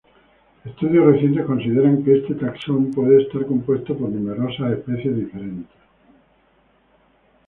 [0.65, 5.77] Estudios recientes consideran que este taxón puede estar compuesto por numerosas especies diferentes.